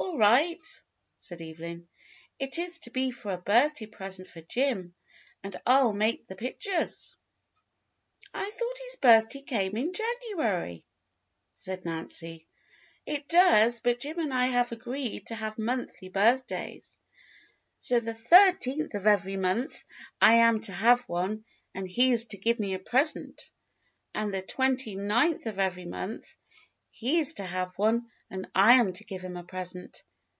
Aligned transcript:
"All 0.00 0.16
right," 0.16 0.82
said 1.18 1.40
Evelyn. 1.40 1.86
"It 2.40 2.58
is 2.58 2.80
to 2.80 2.90
be 2.90 3.12
for 3.12 3.32
a 3.32 3.38
birth 3.38 3.74
day 3.74 3.86
present 3.86 4.28
for 4.28 4.40
Jim. 4.40 4.94
And 5.44 5.60
I'll 5.64 5.92
make 5.92 6.26
the 6.26 6.34
pictures." 6.34 7.14
"I 8.34 8.50
thought 8.50 8.78
his 8.86 8.96
birthday 8.96 9.42
came 9.42 9.76
in 9.76 9.92
January," 9.92 10.84
said 11.52 11.84
Nancy. 11.84 12.48
"It 13.06 13.28
does, 13.28 13.78
but 13.80 14.00
Jim 14.00 14.18
and 14.18 14.34
I 14.34 14.46
have 14.46 14.72
agreed 14.72 15.28
to 15.28 15.36
have 15.36 15.56
monthly 15.58 16.08
birthdays, 16.08 16.98
so 17.78 18.00
the 18.00 18.14
thirteenth 18.14 18.94
of 18.94 19.06
every 19.06 19.36
month 19.36 19.84
I 20.20 20.34
am 20.34 20.60
to 20.62 20.72
have 20.72 21.00
one 21.02 21.44
and 21.74 21.86
he 21.88 22.10
is 22.10 22.24
to 22.26 22.38
give 22.38 22.58
me 22.58 22.74
a 22.74 22.80
present, 22.80 23.52
and 24.14 24.34
the 24.34 24.42
twenty 24.42 24.96
ninth 24.96 25.46
of 25.46 25.60
every 25.60 25.84
month 25.86 26.36
he 26.90 27.20
is 27.20 27.34
to 27.34 27.44
have 27.44 27.76
one 27.78 28.10
and 28.30 28.46
I 28.54 28.74
am 28.74 28.92
to 28.94 29.04
give 29.04 29.22
him 29.22 29.38
a 29.38 29.44
present. 29.44 30.02